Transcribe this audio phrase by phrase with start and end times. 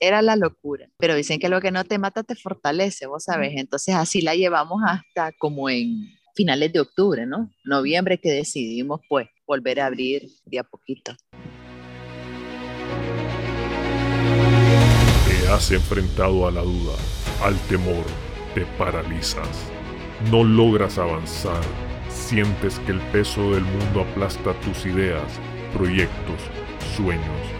[0.00, 0.88] era la locura.
[0.98, 3.52] Pero dicen que lo que no te mata te fortalece, vos sabes.
[3.54, 7.50] Entonces así la llevamos hasta como en finales de octubre, ¿no?
[7.64, 11.14] Noviembre que decidimos pues volver a abrir de a poquito.
[15.26, 16.96] Te has enfrentado a la duda,
[17.42, 18.04] al temor,
[18.54, 19.70] te paralizas.
[20.30, 21.62] No logras avanzar,
[22.08, 25.40] sientes que el peso del mundo aplasta tus ideas,
[25.74, 26.40] proyectos,
[26.96, 27.59] sueños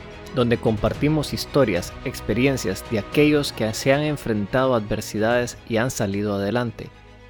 [0.35, 6.35] donde compartimos historias, experiencias de aquellos que se han enfrentado a adversidades y han salido
[6.35, 6.89] adelante.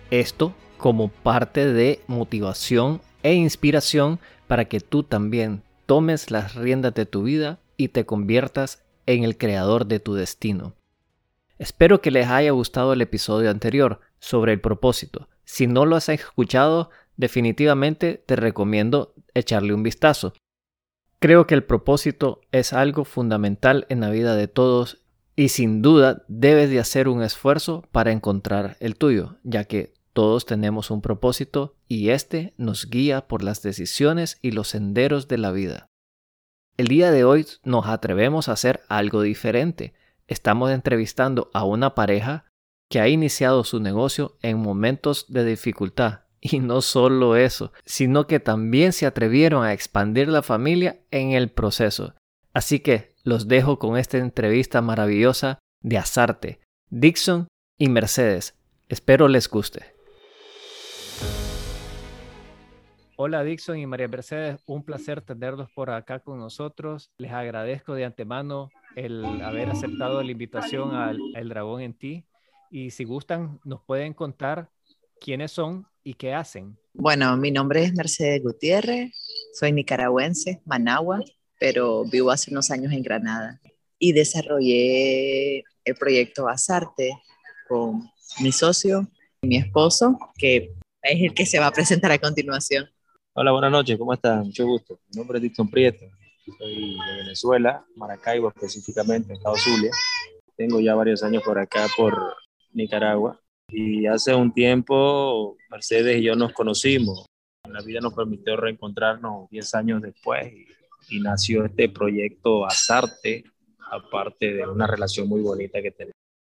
[0.09, 7.05] Esto como parte de motivación e inspiración para que tú también tomes las riendas de
[7.05, 10.73] tu vida y te conviertas en el creador de tu destino.
[11.57, 15.29] Espero que les haya gustado el episodio anterior sobre el propósito.
[15.43, 20.33] Si no lo has escuchado, definitivamente te recomiendo echarle un vistazo.
[21.21, 25.03] Creo que el propósito es algo fundamental en la vida de todos
[25.35, 30.47] y sin duda debes de hacer un esfuerzo para encontrar el tuyo, ya que todos
[30.47, 35.51] tenemos un propósito y este nos guía por las decisiones y los senderos de la
[35.51, 35.85] vida.
[36.75, 39.93] El día de hoy nos atrevemos a hacer algo diferente.
[40.25, 42.45] Estamos entrevistando a una pareja
[42.89, 48.39] que ha iniciado su negocio en momentos de dificultad y no solo eso, sino que
[48.39, 52.15] también se atrevieron a expandir la familia en el proceso.
[52.51, 58.57] Así que los dejo con esta entrevista maravillosa de Azarte, Dixon y Mercedes.
[58.89, 59.93] Espero les guste.
[63.15, 67.11] Hola Dixon y María Mercedes, un placer tenerlos por acá con nosotros.
[67.19, 72.25] Les agradezco de antemano el haber aceptado la invitación al El Dragón en Ti.
[72.71, 74.71] Y si gustan, nos pueden contar
[75.21, 76.77] quiénes son y qué hacen.
[76.93, 79.11] Bueno, mi nombre es Mercedes Gutiérrez,
[79.53, 81.19] soy nicaragüense, Managua,
[81.59, 83.61] pero vivo hace unos años en Granada
[83.99, 87.11] y desarrollé el proyecto Basarte
[87.69, 89.07] con mi socio
[89.41, 90.73] y mi esposo, que
[91.03, 92.89] es el que se va a presentar a continuación.
[93.33, 94.47] Hola, buenas noches, ¿cómo están?
[94.47, 94.99] Mucho gusto.
[95.09, 96.05] Mi nombre es Dixon Prieto,
[96.57, 99.91] soy de Venezuela, Maracaibo específicamente, Estado Zulia.
[100.57, 102.35] Tengo ya varios años por acá, por
[102.73, 103.41] Nicaragua,
[103.71, 107.25] y hace un tiempo Mercedes y yo nos conocimos.
[107.69, 110.67] La vida nos permitió reencontrarnos 10 años después y,
[111.19, 113.43] nació este proyecto Azarte,
[113.91, 116.15] aparte de una relación muy bonita que tenemos.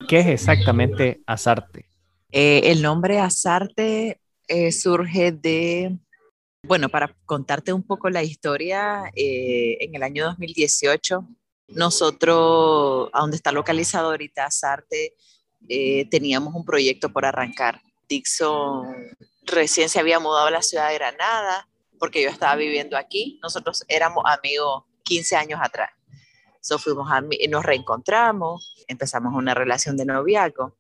[0.07, 1.87] ¿Qué es exactamente Azarte?
[2.31, 5.97] Eh, el nombre Azarte eh, surge de,
[6.67, 11.27] bueno, para contarte un poco la historia, eh, en el año 2018,
[11.69, 15.15] nosotros, a donde está localizado ahorita Azarte,
[15.69, 17.81] eh, teníamos un proyecto por arrancar.
[18.09, 18.95] Dixon
[19.45, 21.69] recién se había mudado a la ciudad de Granada
[21.99, 23.39] porque yo estaba viviendo aquí.
[23.43, 25.91] Nosotros éramos amigos 15 años atrás.
[26.61, 27.09] So fuimos
[27.49, 30.77] nos reencontramos, empezamos una relación de noviazgo.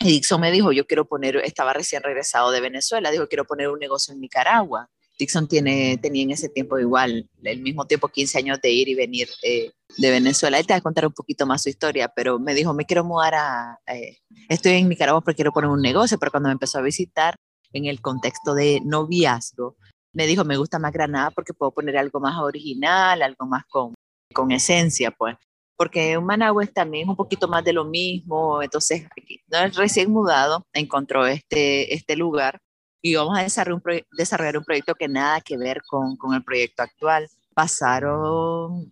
[0.00, 3.68] Y Dixon me dijo, yo quiero poner, estaba recién regresado de Venezuela, dijo, quiero poner
[3.68, 4.90] un negocio en Nicaragua.
[5.18, 8.94] Dixon tiene, tenía en ese tiempo igual, el mismo tiempo, 15 años de ir y
[8.94, 10.58] venir eh, de Venezuela.
[10.58, 13.04] Él te va a contar un poquito más su historia, pero me dijo, me quiero
[13.04, 16.78] mudar a, eh, estoy en Nicaragua porque quiero poner un negocio, pero cuando me empezó
[16.78, 17.36] a visitar
[17.72, 19.76] en el contexto de noviazgo,
[20.12, 23.94] me dijo, me gusta más Granada porque puedo poner algo más original, algo más con,
[24.32, 25.36] con esencia, pues.
[25.76, 29.66] Porque en Managua también es un poquito más de lo mismo, entonces aquí, ¿no?
[29.76, 32.60] recién mudado encontró este, este lugar
[33.04, 37.28] y vamos a desarrollar un, proyecto que nada que ver con, con el proyecto actual.
[37.52, 38.90] Pasaron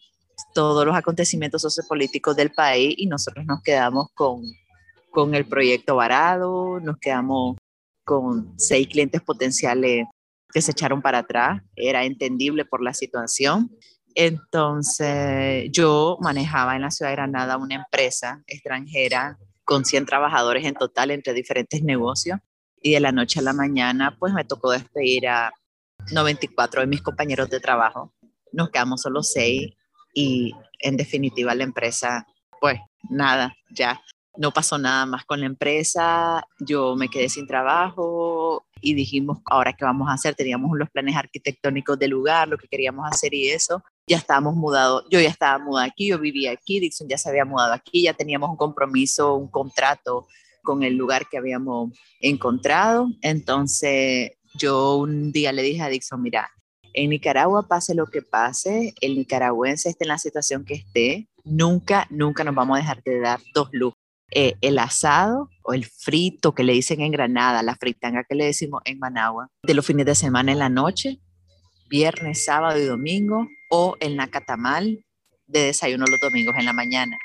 [0.52, 4.42] todos los acontecimientos sociopolíticos del país y nosotros nos quedamos con,
[5.10, 7.56] con el proyecto varado, nos quedamos
[8.04, 10.06] con seis clientes potenciales
[10.52, 13.74] que se echaron para atrás, era entendible por la situación.
[14.14, 20.74] Entonces yo manejaba en la ciudad de Granada una empresa extranjera con 100 trabajadores en
[20.74, 22.40] total entre diferentes negocios
[22.82, 25.52] y de la noche a la mañana pues me tocó despedir a
[26.10, 28.12] 94 de mis compañeros de trabajo.
[28.52, 29.74] Nos quedamos solo seis
[30.14, 32.26] y en definitiva la empresa
[32.60, 32.78] pues
[33.10, 34.00] nada, ya
[34.36, 39.72] no pasó nada más con la empresa, yo me quedé sin trabajo, y dijimos, ahora
[39.72, 43.48] qué vamos a hacer, teníamos los planes arquitectónicos del lugar, lo que queríamos hacer y
[43.48, 43.82] eso.
[44.06, 47.44] Ya estábamos mudados, yo ya estaba mudada aquí, yo vivía aquí, Dixon ya se había
[47.44, 50.26] mudado aquí, ya teníamos un compromiso, un contrato
[50.62, 53.08] con el lugar que habíamos encontrado.
[53.20, 56.50] Entonces yo un día le dije a Dixon, mira,
[56.94, 62.06] en Nicaragua pase lo que pase, el nicaragüense esté en la situación que esté, nunca,
[62.10, 63.98] nunca nos vamos a dejar de dar dos lujos.
[64.34, 68.46] Eh, el asado o el frito que le dicen en Granada, la fritanga que le
[68.46, 71.20] decimos en Managua, de los fines de semana en la noche,
[71.90, 75.04] viernes, sábado y domingo, o el nacatamal
[75.46, 77.18] de desayuno los domingos en la mañana.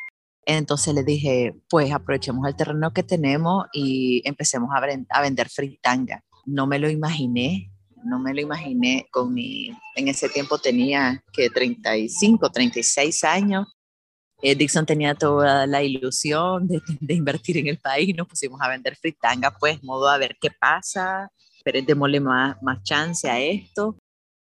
[0.50, 6.24] Entonces le dije, pues aprovechemos el terreno que tenemos y empecemos a, vender fritanga.
[6.46, 7.70] No me lo imaginé,
[8.06, 13.68] no me lo imaginé con mi, en ese tiempo tenía que 35, 36 años
[14.42, 16.82] eh, Dixon tenía toda la ilusión de,
[17.14, 21.30] invertir en el país, nos pusimos a vender fritanga, pues, modo a ver qué pasa,
[21.66, 23.98] pero démosle más, más chance a esto.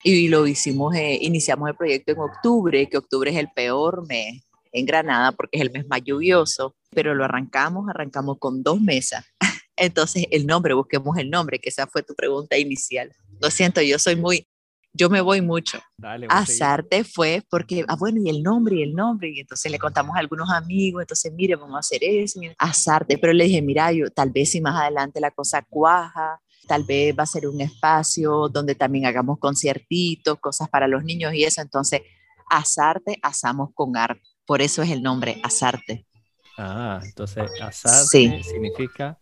[0.04, 4.44] Y lo hicimos, eh, iniciamos el proyecto en octubre, que octubre es el peor mes
[4.72, 9.24] en Granada porque es el mes más lluvioso, pero lo arrancamos, arrancamos con dos mesas.
[9.76, 13.12] Entonces, el nombre, busquemos el nombre, que esa fue tu pregunta inicial.
[13.40, 14.48] Lo siento, yo soy muy,
[14.92, 15.80] yo me voy mucho.
[15.96, 19.78] Dale, Azarte fue porque, ah, bueno, y el nombre, y el nombre, y entonces le
[19.78, 23.92] contamos a algunos amigos, entonces, mire, vamos a hacer eso, Azarte, pero le dije, mira,
[23.92, 27.60] yo, tal vez si más adelante la cosa cuaja, tal vez va a ser un
[27.60, 32.02] espacio donde también hagamos conciertitos, cosas para los niños y eso, entonces,
[32.50, 36.06] Azarte, asamos con arte, por eso es el nombre, Azarte.
[36.56, 39.16] Ah, entonces, Azarte significa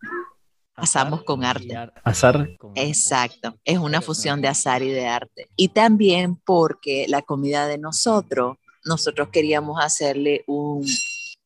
[0.77, 1.75] Asamos con arte.
[2.05, 2.49] Azar.
[2.75, 5.49] Exacto, es una fusión de azar y de arte.
[5.57, 10.87] Y también porque la comida de nosotros, nosotros queríamos hacerle un,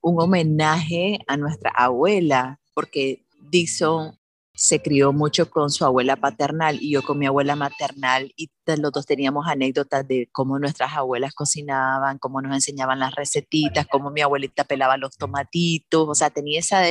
[0.02, 4.18] un homenaje a nuestra abuela, porque Dixon
[4.60, 8.92] se crió mucho con su abuela paternal y yo con mi abuela maternal y los
[8.92, 14.20] dos teníamos anécdotas de cómo nuestras abuelas cocinaban, cómo nos enseñaban las recetitas, cómo mi
[14.20, 16.86] abuelita pelaba los tomatitos, o sea, tenía esa,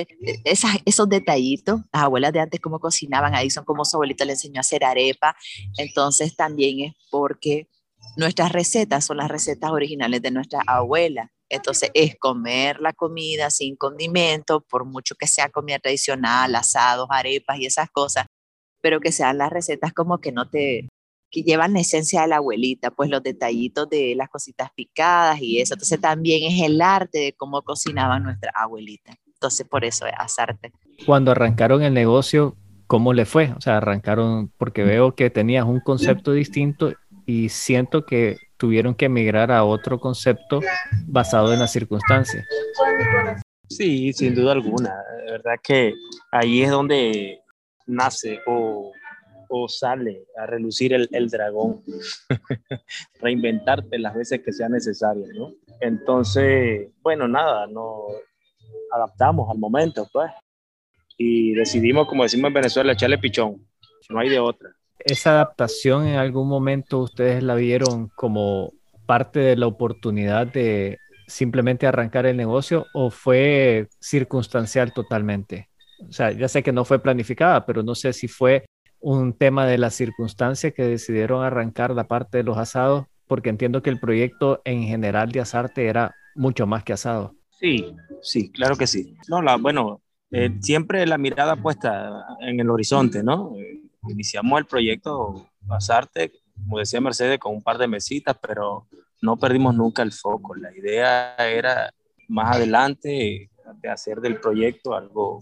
[0.45, 4.33] esas, esos detallitos, las abuelas de antes cómo cocinaban, ahí son como su abuelita le
[4.33, 5.36] enseñó a hacer arepa,
[5.77, 7.69] entonces también es porque
[8.18, 13.75] nuestras recetas son las recetas originales de nuestra abuela entonces es comer la comida sin
[13.75, 18.25] condimento, por mucho que sea comida tradicional, asados, arepas y esas cosas,
[18.81, 20.88] pero que sean las recetas como que no te,
[21.31, 25.60] que llevan la esencia de la abuelita, pues los detallitos de las cositas picadas y
[25.60, 25.74] eso.
[25.74, 29.16] Entonces también es el arte de cómo cocinaba nuestra abuelita.
[29.25, 30.72] Entonces por eso es asarte.
[31.06, 32.57] Cuando arrancaron el negocio,
[32.88, 33.54] ¿cómo le fue?
[33.57, 36.94] O sea, arrancaron porque veo que tenías un concepto distinto
[37.25, 40.59] y siento que tuvieron que emigrar a otro concepto
[41.07, 42.45] basado en las circunstancias.
[43.67, 44.94] Sí, sin duda alguna.
[45.25, 45.94] De verdad que
[46.31, 47.39] ahí es donde
[47.88, 48.91] nace o,
[49.47, 51.83] o sale a relucir el, el dragón.
[53.21, 55.53] Reinventarte las veces que sea necesario, ¿no?
[55.79, 58.11] Entonces, bueno, nada, nos
[58.91, 60.31] adaptamos al momento, pues.
[61.17, 63.65] Y decidimos, como decimos en Venezuela, echarle pichón.
[64.09, 64.69] No hay de otra
[65.06, 68.74] esa adaptación en algún momento ustedes la vieron como
[69.06, 75.69] parte de la oportunidad de simplemente arrancar el negocio o fue circunstancial totalmente?
[76.07, 78.66] O sea, ya sé que no fue planificada, pero no sé si fue
[79.00, 83.81] un tema de la circunstancia que decidieron arrancar la parte de los asados, porque entiendo
[83.81, 87.36] que el proyecto en general de Asarte era mucho más que asado.
[87.60, 89.16] Sí, sí, claro que sí.
[89.28, 93.54] No, la, bueno, eh, siempre la mirada puesta en el horizonte, ¿no?
[94.09, 98.87] Iniciamos el proyecto Basarte, como decía Mercedes, con un par de mesitas, pero
[99.21, 100.56] no perdimos nunca el foco.
[100.56, 101.94] La idea era
[102.28, 103.49] más adelante
[103.81, 105.42] de hacer del proyecto algo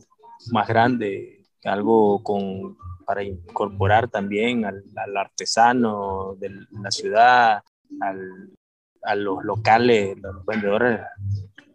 [0.51, 4.83] más grande, algo con, para incorporar también al,
[5.17, 7.61] artesano de la ciudad,
[9.03, 11.01] a los locales, los vendedores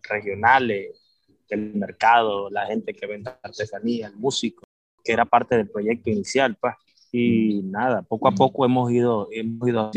[0.02, 1.00] regionales
[1.48, 4.64] del mercado, la gente que vende artesanía, el músico
[5.04, 6.74] que era parte del proyecto inicial, pues.
[7.12, 9.90] Y nada, poco a poco hemos ido, hemos ido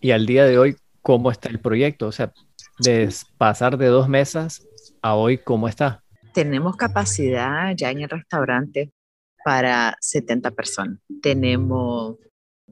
[0.00, 2.06] Y al día de hoy, ¿cómo está el proyecto?
[2.06, 2.32] O sea,
[2.78, 4.66] de pasar de dos mesas
[5.02, 6.02] a hoy, ¿cómo está?
[6.32, 8.92] Tenemos capacidad ya en el restaurante
[9.44, 10.98] para 70 personas.
[11.20, 12.16] Tenemos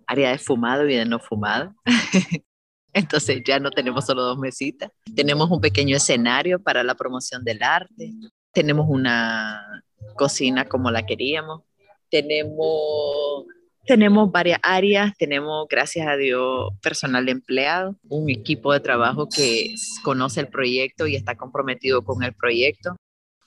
[0.06, 1.74] área de fumado y de no fumado.
[2.94, 4.90] Entonces ya no tenemos solo dos mesitas.
[5.14, 8.12] Tenemos un pequeño escenario para la promoción del arte.
[8.52, 9.82] Tenemos una
[10.14, 11.62] cocina como la queríamos.
[12.10, 13.46] Tenemos,
[13.86, 20.40] tenemos varias áreas, tenemos, gracias a Dios, personal empleado, un equipo de trabajo que conoce
[20.40, 22.96] el proyecto y está comprometido con el proyecto,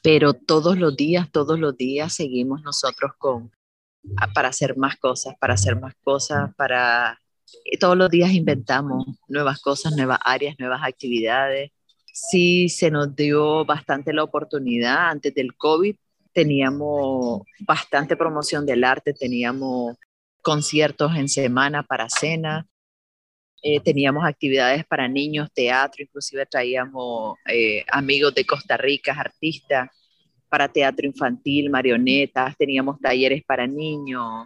[0.01, 3.51] pero todos los días, todos los días seguimos nosotros con,
[4.33, 7.19] para hacer más cosas, para hacer más cosas, para...
[7.79, 11.71] Todos los días inventamos nuevas cosas, nuevas áreas, nuevas actividades.
[12.11, 15.95] Sí se nos dio bastante la oportunidad antes del COVID.
[16.35, 19.95] Teníamos bastante promoción del arte, teníamos
[20.41, 22.67] conciertos en semana para cena,
[23.63, 29.89] eh, teníamos actividades para niños, teatro, inclusive traíamos eh, amigos de Costa Rica, artistas,
[30.49, 34.45] para teatro infantil, marionetas, teníamos talleres para niños,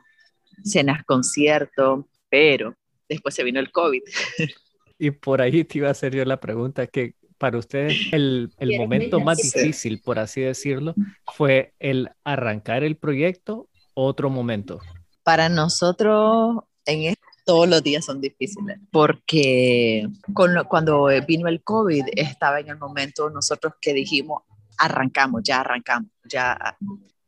[0.63, 2.75] cenas, conciertos, pero
[3.10, 4.03] después se vino el COVID.
[5.01, 8.77] Y por ahí te iba a hacer yo la pregunta, que para ustedes el, el
[8.77, 10.93] momento más difícil, por así decirlo,
[11.36, 14.79] fue el arrancar el proyecto o otro momento.
[15.24, 17.15] Para nosotros, en
[17.46, 23.74] todos los días son difíciles, porque cuando vino el COVID estaba en el momento nosotros
[23.81, 24.43] que dijimos,
[24.77, 26.77] arrancamos, ya arrancamos, ya.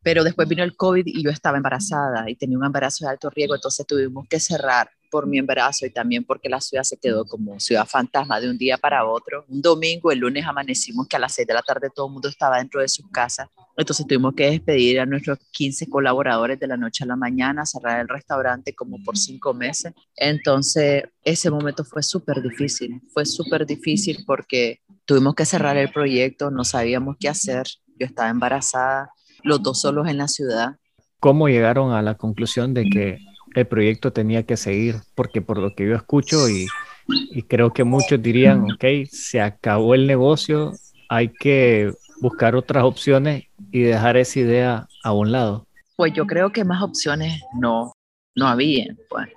[0.03, 3.29] Pero después vino el COVID y yo estaba embarazada y tenía un embarazo de alto
[3.29, 7.25] riesgo, entonces tuvimos que cerrar por mi embarazo y también porque la ciudad se quedó
[7.25, 9.45] como ciudad fantasma de un día para otro.
[9.49, 12.29] Un domingo, el lunes amanecimos que a las 6 de la tarde todo el mundo
[12.29, 13.49] estaba dentro de sus casas.
[13.77, 17.99] Entonces tuvimos que despedir a nuestros 15 colaboradores de la noche a la mañana, cerrar
[17.99, 19.93] el restaurante como por cinco meses.
[20.15, 26.49] Entonces ese momento fue súper difícil, fue súper difícil porque tuvimos que cerrar el proyecto,
[26.49, 27.67] no sabíamos qué hacer.
[27.99, 29.11] Yo estaba embarazada,
[29.43, 30.77] los dos solos en la ciudad.
[31.19, 33.19] ¿Cómo llegaron a la conclusión de que
[33.55, 36.67] el proyecto tenía que seguir, porque por lo que yo escucho y,
[37.47, 40.71] creo que muchos dirían, ok, se acabó el negocio,
[41.09, 41.91] hay que
[42.21, 45.67] buscar otras opciones y dejar esa idea a un lado.
[45.97, 47.91] Pues yo creo que más opciones no,
[48.35, 49.27] no había, pues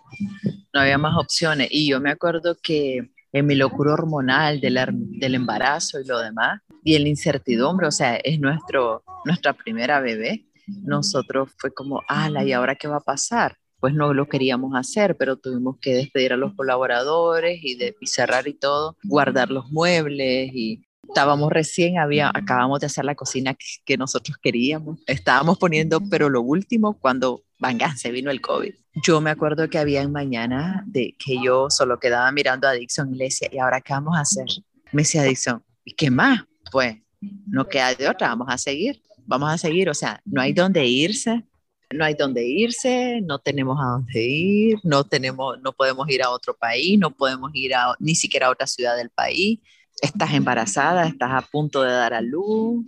[0.73, 1.69] no había más opciones.
[1.71, 4.79] Y yo me acuerdo que en mi locura hormonal del,
[5.19, 10.01] del embarazo y lo demás, y en la incertidumbre, o sea, es nuestro, nuestra primera
[10.01, 13.57] bebé, nosotros fue como, ala, ¿y ahora qué va a pasar?
[13.85, 18.49] Pues no lo queríamos hacer, pero tuvimos que despedir a los colaboradores y, de, cerrar
[18.49, 23.99] y todo, guardar los muebles y estábamos recién, había, acabamos de hacer la cocina que,
[23.99, 28.73] nosotros queríamos, estábamos poniendo, pero lo último, cuando venga, se vino el COVID.
[29.03, 33.15] Yo me acuerdo que había en mañana de que yo solo quedaba mirando a Dixon
[33.15, 34.47] y le decía, ¿y ahora qué vamos a hacer?
[34.93, 36.41] Me decía Dixon, ¿y qué más?
[36.73, 40.55] Pues no queda de otra, vamos a seguir, vamos a seguir, o sea, no hay
[40.55, 41.45] dónde irse,
[41.95, 46.31] no hay dónde irse, no tenemos a dónde ir, no, tenemos, no podemos ir a
[46.31, 49.61] otro país, no podemos ir a, ni siquiera a otra ciudad del país.
[50.03, 52.85] Estás embarazada, estás a punto de dar a luz,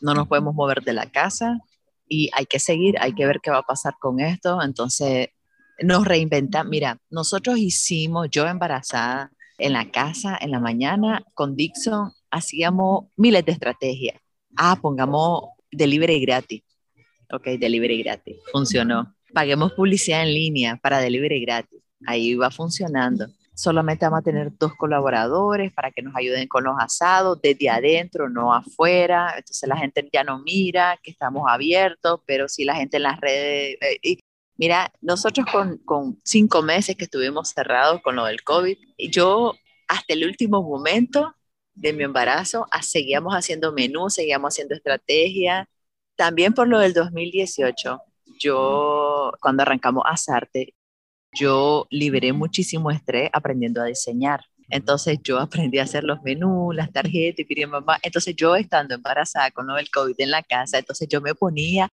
[0.00, 1.58] no nos podemos mover de la casa
[2.08, 4.60] y hay que seguir, hay que ver qué va a pasar con esto.
[4.60, 5.28] Entonces,
[5.80, 6.70] nos reinventamos.
[6.70, 13.44] Mira, nosotros hicimos, yo embarazada, en la casa, en la mañana, con Dixon, hacíamos miles
[13.44, 14.20] de estrategias.
[14.56, 16.64] Ah, pongamos delivery gratis
[17.30, 18.36] Ok, delivery gratis.
[18.52, 19.14] Funcionó.
[19.32, 21.80] Paguemos publicidad en línea para delivery gratis.
[22.06, 23.26] Ahí va funcionando.
[23.54, 28.28] Solamente vamos a tener dos colaboradores para que nos ayuden con los asados desde adentro,
[28.28, 29.34] no afuera.
[29.36, 33.20] Entonces la gente ya no mira que estamos abiertos, pero sí la gente en las
[33.20, 33.76] redes.
[33.80, 34.18] Eh,
[34.56, 38.76] mira, nosotros con, con cinco meses que estuvimos cerrados con lo del COVID,
[39.10, 39.54] yo
[39.88, 41.34] hasta el último momento
[41.74, 45.66] de mi embarazo seguíamos haciendo menús, seguíamos haciendo estrategias,
[46.16, 48.00] también por lo del 2018,
[48.38, 50.74] yo cuando arrancamos Asarte,
[51.32, 54.44] yo liberé muchísimo estrés aprendiendo a diseñar.
[54.70, 57.98] Entonces yo aprendí a hacer los menús, las tarjetas y mamá.
[58.02, 61.88] Entonces yo estando embarazada con lo del COVID en la casa, entonces yo me ponía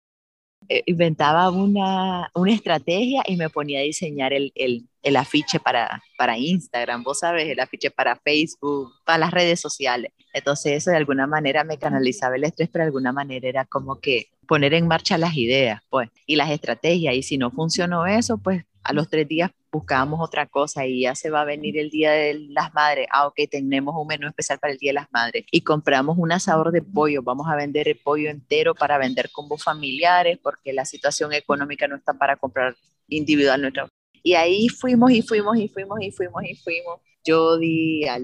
[0.86, 6.38] inventaba una, una, estrategia y me ponía a diseñar el, el, el, afiche para, para
[6.38, 10.12] Instagram, vos sabes, el afiche para Facebook, para las redes sociales.
[10.32, 14.00] Entonces eso de alguna manera me canalizaba el estrés, pero de alguna manera era como
[14.00, 17.14] que poner en marcha las ideas, pues, y las estrategias.
[17.14, 21.14] Y si no funcionó eso, pues a los tres días buscábamos otra cosa y ya
[21.14, 23.06] se va a venir el Día de las Madres.
[23.12, 26.32] Ah, ok, tenemos un menú especial para el Día de las Madres y compramos un
[26.32, 27.22] asador de pollo.
[27.22, 31.96] Vamos a vender el pollo entero para vender combos familiares porque la situación económica no
[31.96, 32.76] está para comprar
[33.08, 33.88] individual nuestro.
[34.22, 37.00] Y ahí fuimos y fuimos y fuimos y fuimos y fuimos.
[37.24, 38.18] Yo di a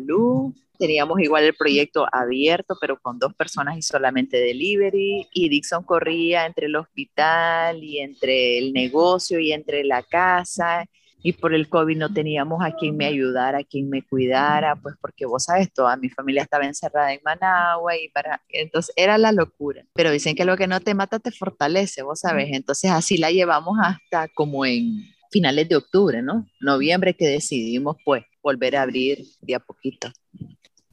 [0.79, 5.29] teníamos igual el proyecto abierto, pero con dos personas y solamente delivery.
[5.33, 10.85] Y Dixon corría entre el hospital y entre el negocio y entre la casa.
[11.23, 14.95] Y por el COVID no teníamos a quien me ayudara, a quien me cuidara, pues
[15.01, 18.43] porque vos sabes, toda mi familia estaba encerrada en Managua y para...
[18.49, 19.85] Entonces era la locura.
[19.95, 22.51] Pero dicen que lo que no te mata te fortalece, vos sabes.
[22.53, 26.47] Entonces así la llevamos hasta como en finales de octubre, ¿no?
[26.61, 30.09] Noviembre que decidimos pues volver a abrir de a poquito.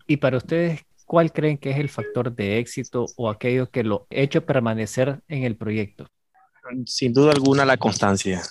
[0.08, 4.08] Y para ustedes, ¿cuál creen que es el factor de éxito o aquello que lo
[4.10, 6.08] ha hecho permanecer en el proyecto?
[6.88, 8.42] Sin duda alguna la constancia.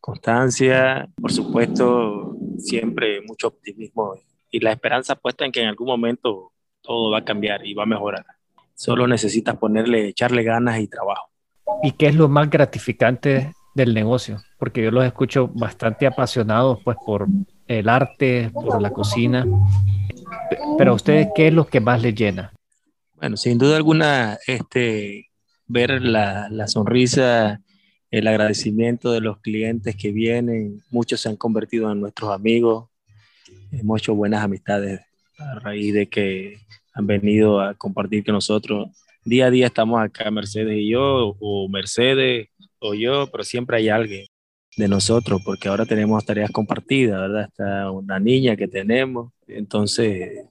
[0.00, 4.14] Constancia, por supuesto, siempre mucho optimismo
[4.50, 7.82] y la esperanza puesta en que en algún momento todo va a cambiar y va
[7.82, 8.24] a mejorar.
[8.74, 11.28] Solo necesitas ponerle, echarle ganas y trabajo.
[11.82, 14.38] ¿Y qué es lo más gratificante del negocio?
[14.58, 17.28] Porque yo los escucho bastante apasionados pues por
[17.78, 19.46] el arte, por la cocina.
[20.78, 22.52] Pero a ustedes, ¿qué es lo que más les llena?
[23.16, 25.30] Bueno, sin duda alguna, este,
[25.66, 27.60] ver la, la sonrisa,
[28.10, 32.88] el agradecimiento de los clientes que vienen, muchos se han convertido en nuestros amigos,
[33.70, 35.00] hemos hecho buenas amistades
[35.38, 36.58] a raíz de que
[36.94, 38.88] han venido a compartir con nosotros.
[39.24, 42.48] Día a día estamos acá, Mercedes y yo, o Mercedes
[42.78, 44.26] o yo, pero siempre hay alguien
[44.76, 47.44] de nosotros, porque ahora tenemos tareas compartidas, ¿verdad?
[47.44, 50.46] Está una niña que tenemos, entonces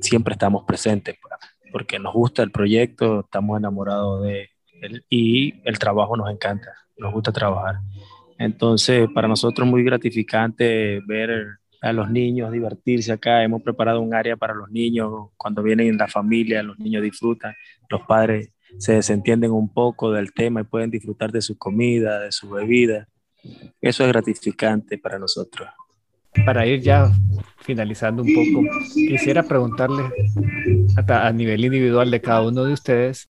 [0.00, 1.34] siempre estamos presentes, pues,
[1.72, 4.50] porque nos gusta el proyecto, estamos enamorados de
[4.82, 7.80] él y el trabajo nos encanta, nos gusta trabajar.
[8.38, 11.46] Entonces, para nosotros es muy gratificante ver
[11.82, 13.42] a los niños divertirse acá.
[13.42, 15.30] Hemos preparado un área para los niños.
[15.36, 17.54] Cuando vienen la familia, los niños disfrutan,
[17.88, 22.32] los padres se desentienden un poco del tema y pueden disfrutar de su comida, de
[22.32, 23.08] su bebida.
[23.80, 25.68] Eso es gratificante para nosotros.
[26.44, 27.10] Para ir ya
[27.58, 30.04] finalizando un poco, quisiera preguntarle
[31.08, 33.28] a nivel individual de cada uno de ustedes,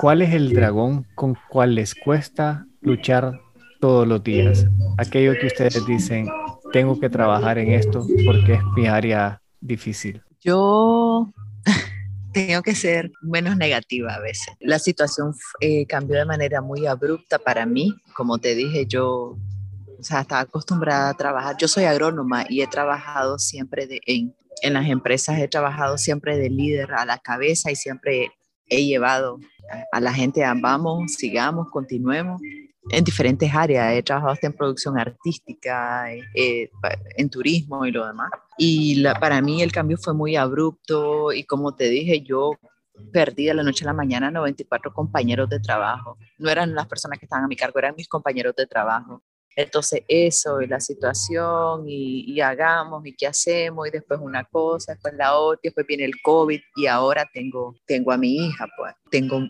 [0.00, 3.40] ¿cuál es el dragón con cual les cuesta luchar
[3.80, 4.66] todos los días?
[4.98, 6.26] Aquello que ustedes dicen,
[6.72, 10.20] tengo que trabajar en esto porque es mi área difícil.
[10.40, 11.32] Yo
[12.34, 14.54] tengo que ser menos negativa a veces.
[14.60, 17.94] La situación eh, cambió de manera muy abrupta para mí.
[18.14, 19.38] Como te dije, yo
[19.98, 21.56] o sea, estaba acostumbrada a trabajar.
[21.58, 26.36] Yo soy agrónoma y he trabajado siempre de, en, en las empresas, he trabajado siempre
[26.36, 28.30] de líder a la cabeza y siempre
[28.68, 29.38] he llevado
[29.92, 32.40] a, la gente a vamos, sigamos, continuemos
[32.90, 33.94] en diferentes áreas.
[33.94, 36.70] He trabajado hasta en producción artística, eh,
[37.16, 38.30] en turismo y lo demás.
[38.58, 42.52] Y la, para mí el cambio fue muy abrupto y como te dije, yo
[43.12, 46.16] perdí de la noche a la mañana 94 compañeros de trabajo.
[46.38, 49.22] No eran las personas que estaban a mi cargo, eran mis compañeros de trabajo.
[49.56, 54.94] Entonces eso y la situación y, y, hagamos y qué hacemos y después una cosa,
[54.94, 58.94] después la otra, después viene el COVID y ahora tengo, tengo a mi hija, pues
[59.12, 59.40] tengo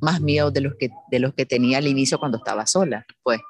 [0.00, 3.40] más miedo de los que, de los que tenía al inicio cuando estaba sola, pues,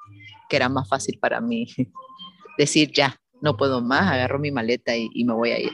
[0.49, 1.67] que era más fácil para mí
[2.59, 5.73] decir ya, no puedo más, agarro mi maleta y, y me voy a ir.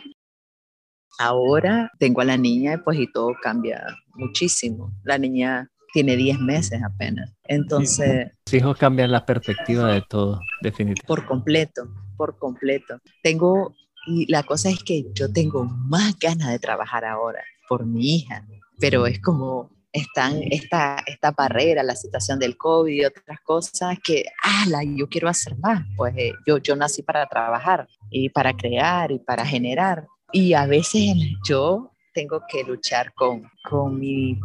[1.18, 3.84] Ahora tengo a la niña pues y todo cambia
[4.14, 4.92] muchísimo.
[5.04, 7.32] La niña tiene 10 meses apenas.
[7.44, 8.32] Entonces...
[8.46, 11.06] Los hijos cambian la perspectiva de todo, definitivamente.
[11.06, 11.82] Por completo,
[12.16, 12.98] por completo.
[13.22, 13.74] Tengo,
[14.06, 18.46] y la cosa es que yo tengo más ganas de trabajar ahora por mi hija,
[18.80, 24.24] pero es como están esta, esta barrera, la situación del COVID y otras cosas que,
[24.42, 25.84] ala, yo quiero hacer más.
[25.96, 30.06] Pues eh, yo, yo nací para trabajar y para crear y para generar.
[30.32, 31.14] Y a veces
[31.46, 34.38] yo tengo que luchar con, con mi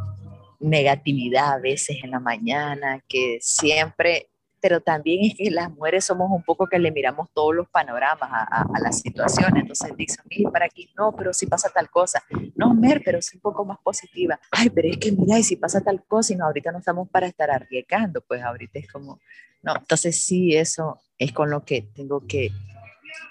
[0.60, 4.30] negatividad a veces en la mañana, que siempre
[4.62, 8.30] pero también es que las mujeres somos un poco que le miramos todos los panoramas
[8.32, 9.58] a, a, a la situación.
[9.58, 12.24] Entonces dicen, mire, para aquí no, pero si pasa tal cosa.
[12.56, 14.40] No, Mer, pero es un poco más positiva.
[14.52, 17.10] Ay, pero es que mira, y si pasa tal cosa, y no, ahorita no estamos
[17.10, 19.20] para estar arriesgando, pues ahorita es como,
[19.62, 19.76] no.
[19.76, 22.52] Entonces sí, eso es con lo que tengo que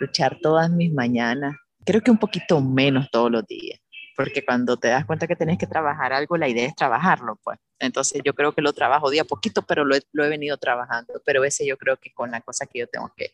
[0.00, 1.56] luchar todas mis mañanas.
[1.84, 3.80] Creo que un poquito menos todos los días
[4.16, 7.59] porque cuando te das cuenta que tienes que trabajar algo, la idea es trabajarlo, pues.
[7.79, 10.57] Entonces yo creo que lo trabajo día a poquito, pero lo he, lo he, venido
[10.57, 13.33] trabajando, pero ese yo creo que con la cosa que yo tengo que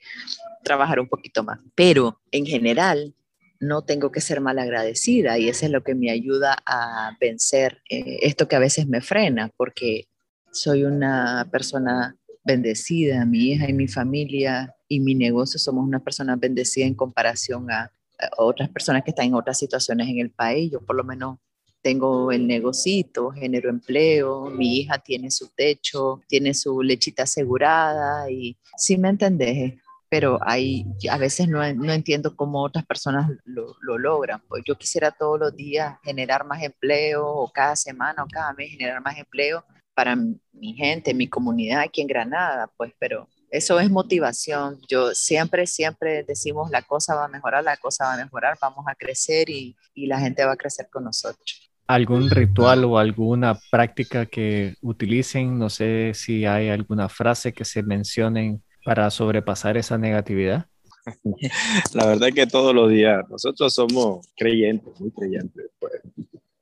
[0.64, 1.60] trabajar un poquito más.
[1.76, 3.14] Pero en general
[3.60, 7.80] no tengo que ser mal agradecida y eso es lo que me ayuda a vencer
[7.88, 10.08] eh, esto que a veces me frena, porque
[10.50, 16.34] soy una persona bendecida, mi hija y mi familia y mi negocio somos una persona
[16.34, 17.92] bendecida en comparación a
[18.36, 20.70] otras personas que están en otras situaciones en el país.
[20.72, 21.38] Yo por lo menos
[21.82, 28.56] tengo el negocito, genero empleo, mi hija tiene su techo, tiene su lechita asegurada y
[28.76, 29.74] sí me entendés,
[30.08, 34.40] pero hay, a veces no, no entiendo cómo otras personas lo, lo, logran.
[34.48, 38.70] Pues yo quisiera todos los días generar más empleo o cada semana o cada mes
[38.70, 43.90] generar más empleo para mi gente, mi comunidad aquí en Granada, pues, pero eso es
[43.90, 44.80] motivación.
[44.88, 48.86] Yo siempre, siempre decimos la cosa va a mejorar, la cosa va a mejorar, vamos
[48.88, 51.70] a crecer y, y la gente va a crecer con nosotros.
[51.86, 55.58] ¿Algún ritual o alguna práctica que utilicen?
[55.58, 60.66] No sé si hay alguna frase que se mencionen para sobrepasar esa negatividad.
[61.92, 65.66] La verdad es que todos los días nosotros somos creyentes, muy creyentes.
[65.78, 65.92] Pues.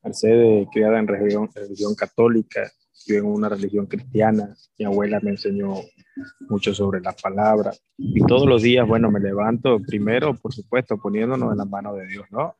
[0.03, 2.69] Mercedes, criada en religión, religión católica,
[3.07, 5.75] yo en una religión cristiana, mi abuela me enseñó
[6.49, 11.53] mucho sobre la palabra y todos los días, bueno, me levanto primero, por supuesto, poniéndonos
[11.53, 12.57] en las manos de Dios, ¿no?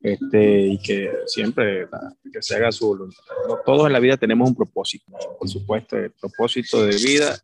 [0.00, 1.88] Este, y que siempre
[2.32, 3.22] que se haga su voluntad.
[3.64, 7.36] Todos en la vida tenemos un propósito, por supuesto, el propósito de vida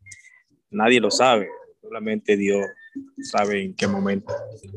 [0.73, 1.49] nadie lo sabe,
[1.81, 2.67] solamente Dios
[3.23, 4.33] sabe en qué momento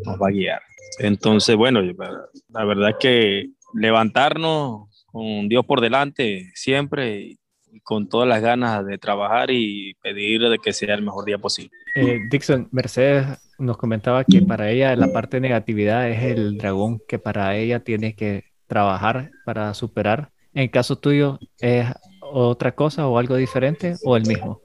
[0.06, 0.62] nos va a guiar.
[1.00, 7.38] Entonces, bueno, la verdad es que levantarnos con Dios por delante siempre
[7.84, 11.72] con todas las ganas de trabajar y pedir de que sea el mejor día posible.
[11.96, 13.26] Eh, Dixon, Mercedes
[13.58, 17.80] nos comentaba que para ella la parte de negatividad es el dragón que para ella
[17.80, 20.32] tiene que trabajar para superar.
[20.54, 21.88] En caso tuyo, ¿es
[22.22, 24.62] otra cosa o algo diferente o el mismo?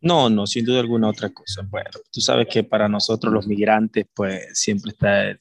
[0.00, 1.62] No, no, sin duda alguna otra cosa.
[1.68, 5.38] Bueno, tú sabes que para nosotros los migrantes, pues siempre está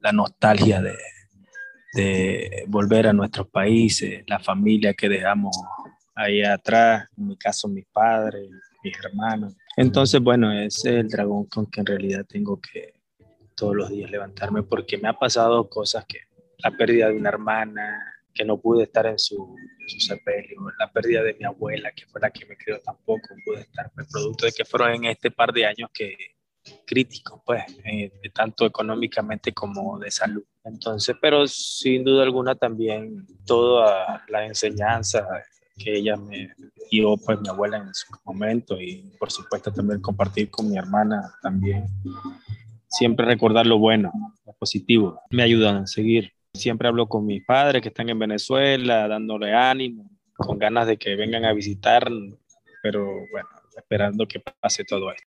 [0.00, 0.94] la nostalgia de,
[1.92, 5.56] de, volver a nuestros países, la familia que dejamos
[6.14, 8.50] ahí atrás, en mi caso mis padres,
[8.82, 9.54] mis hermanos.
[9.76, 12.94] Entonces, bueno, es el dragón con que en realidad tengo que
[13.54, 16.20] todos los días levantarme porque me ha pasado cosas que
[16.58, 17.98] la pérdida de una hermana,
[18.32, 22.20] que no pude estar en su, su sepelio, la pérdida de mi abuela, que fue
[22.20, 25.52] la que me crió, tampoco pude estar, el producto de que fueron en este par
[25.52, 26.16] de años que
[26.86, 30.44] críticos, pues, eh, tanto económicamente como de salud.
[30.64, 35.26] Entonces, pero sin duda alguna también toda la enseñanza
[35.78, 36.52] que ella me
[36.90, 41.34] dio, pues mi abuela en su momento y por supuesto también compartir con mi hermana
[41.42, 41.86] también.
[42.88, 44.12] Siempre recordar lo bueno,
[44.44, 49.06] lo positivo, me ayudan a seguir Siempre hablo con mis padres que están en Venezuela,
[49.06, 52.10] dándole ánimo, con ganas de que vengan a visitar,
[52.82, 55.29] pero bueno, esperando que pase todo esto.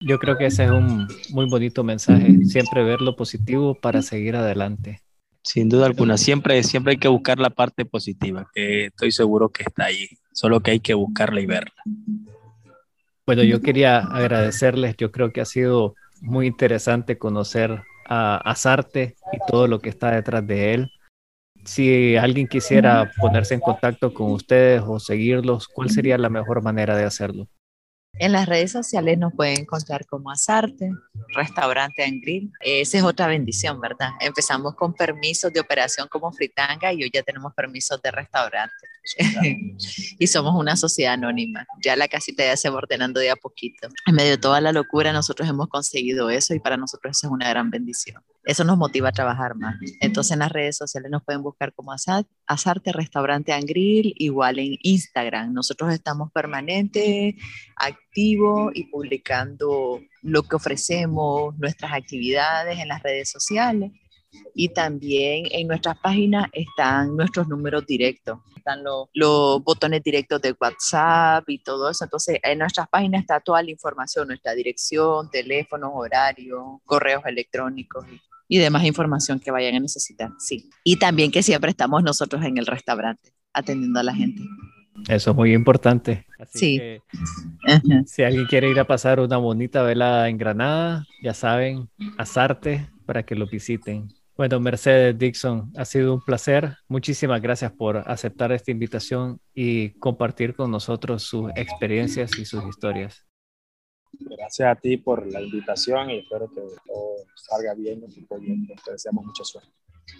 [0.00, 4.36] Yo creo que ese es un muy bonito mensaje, siempre ver lo positivo para seguir
[4.36, 5.00] adelante.
[5.42, 9.62] Sin duda alguna, siempre, siempre hay que buscar la parte positiva, que estoy seguro que
[9.62, 11.72] está ahí, solo que hay que buscarla y verla.
[13.24, 19.38] Bueno, yo quería agradecerles, yo creo que ha sido muy interesante conocer a, Azarte y
[19.48, 20.90] todo lo que está detrás de él.
[21.64, 26.96] Si alguien quisiera ponerse en contacto con ustedes o seguirlos, ¿cuál sería la mejor manera
[26.96, 27.48] de hacerlo?
[28.18, 30.90] En las redes sociales nos pueden encontrar como Azarte,
[31.34, 32.50] Restaurante and Grill.
[32.60, 34.10] Esa es otra bendición, ¿verdad?
[34.20, 38.74] Empezamos con permisos de operación como Fritanga y hoy ya tenemos permisos de restaurante.
[40.18, 41.66] y somos una sociedad anónima.
[41.82, 43.88] Ya la casita ya se va ordenando de a poquito.
[44.06, 47.32] En medio de toda la locura, nosotros hemos conseguido eso y para nosotros eso es
[47.32, 49.74] una gran bendición eso nos motiva a trabajar más.
[50.00, 51.92] Entonces en las redes sociales nos pueden buscar como
[52.46, 55.52] Asarte Restaurante Angril, igual en Instagram.
[55.52, 57.36] Nosotros estamos permanente,
[57.74, 63.90] activo y publicando lo que ofrecemos, nuestras actividades en las redes sociales.
[64.54, 70.54] Y también en nuestras páginas están nuestros números directos, están los, los, botones directos de
[70.60, 72.04] WhatsApp y todo eso.
[72.04, 78.20] Entonces, en nuestras páginas está toda la información, nuestra dirección, teléfonos, horarios, correos electrónicos y
[78.48, 80.70] demás información que vayan a necesitar, sí.
[80.84, 84.42] Y también que siempre estamos nosotros en el restaurante atendiendo a la gente.
[85.08, 86.26] Eso es muy importante.
[86.52, 86.80] sí.
[88.06, 93.24] si alguien quiere ir a pasar una bonita velada en Granada, ya saben, asarte para
[93.24, 94.08] que lo visiten.
[94.36, 96.76] Bueno, Mercedes Dixon, ha sido un placer.
[96.88, 103.24] Muchísimas gracias por aceptar esta invitación y compartir con nosotros sus experiencias y sus historias.
[104.20, 108.74] Gracias a ti por la invitación y espero que todo salga bien en tu proyecto.
[108.84, 109.70] Te deseamos mucha suerte.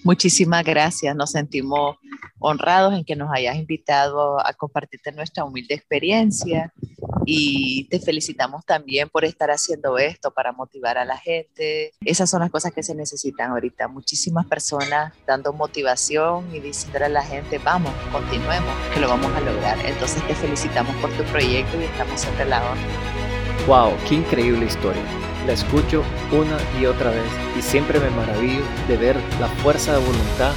[0.05, 1.15] Muchísimas gracias.
[1.17, 1.97] Nos sentimos
[2.39, 6.73] honrados en que nos hayas invitado a compartirte nuestra humilde experiencia
[7.25, 11.93] y te felicitamos también por estar haciendo esto para motivar a la gente.
[12.01, 13.89] Esas son las cosas que se necesitan ahorita.
[13.89, 19.41] Muchísimas personas dando motivación y diciendo a la gente, vamos, continuemos, que lo vamos a
[19.41, 19.79] lograr.
[19.87, 22.61] Entonces te felicitamos por tu proyecto y estamos a la
[23.67, 23.93] ¡Wow!
[24.09, 25.03] ¡Qué increíble historia!
[25.47, 30.05] La escucho una y otra vez y siempre me maravillo de ver la fuerza de
[30.05, 30.53] voluntad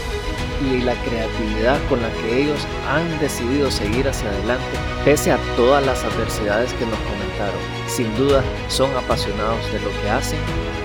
[0.62, 2.60] y la creatividad con la que ellos
[2.90, 7.60] han decidido seguir hacia adelante pese a todas las adversidades que nos comentaron.
[7.88, 10.40] Sin duda son apasionados de lo que hacen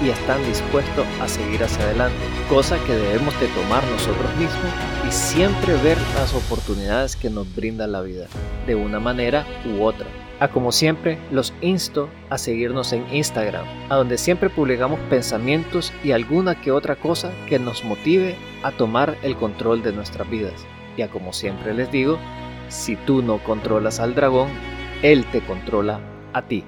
[0.04, 4.72] y están dispuestos a seguir hacia adelante, cosa que debemos de tomar nosotros mismos
[5.08, 8.26] y siempre ver las oportunidades que nos brinda la vida,
[8.66, 10.23] de una manera u otra.
[10.40, 16.10] A como siempre, los insto a seguirnos en Instagram, a donde siempre publicamos pensamientos y
[16.10, 20.66] alguna que otra cosa que nos motive a tomar el control de nuestras vidas.
[20.96, 22.18] Y a como siempre les digo,
[22.68, 24.48] si tú no controlas al dragón,
[25.02, 26.00] él te controla
[26.32, 26.64] a ti.